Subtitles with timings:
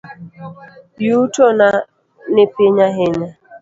[1.05, 1.67] Yutona
[2.33, 3.29] nipiny ahinya.